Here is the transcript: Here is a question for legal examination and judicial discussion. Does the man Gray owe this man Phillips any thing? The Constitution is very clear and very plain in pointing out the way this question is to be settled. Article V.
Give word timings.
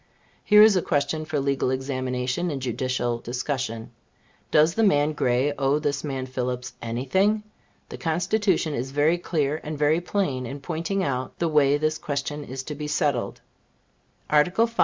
Here 0.43 0.63
is 0.63 0.75
a 0.75 0.81
question 0.81 1.25
for 1.25 1.39
legal 1.39 1.69
examination 1.69 2.49
and 2.49 2.59
judicial 2.59 3.19
discussion. 3.19 3.91
Does 4.49 4.73
the 4.73 4.81
man 4.81 5.13
Gray 5.13 5.53
owe 5.59 5.77
this 5.77 6.03
man 6.03 6.25
Phillips 6.25 6.73
any 6.81 7.05
thing? 7.05 7.43
The 7.89 7.99
Constitution 7.99 8.73
is 8.73 8.89
very 8.89 9.19
clear 9.19 9.61
and 9.63 9.77
very 9.77 10.01
plain 10.01 10.47
in 10.47 10.59
pointing 10.59 11.03
out 11.03 11.37
the 11.37 11.47
way 11.47 11.77
this 11.77 11.99
question 11.99 12.43
is 12.43 12.63
to 12.63 12.73
be 12.73 12.87
settled. 12.87 13.41
Article 14.27 14.65
V. 14.65 14.77